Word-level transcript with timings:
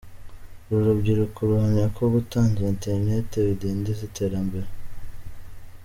Uru 0.69 0.81
rubyiruko 0.87 1.39
ruhamya 1.47 1.85
ko 1.95 2.03
kutagira 2.13 2.71
internet 2.75 3.29
bidindiza 3.47 4.01
iterambere. 4.09 4.67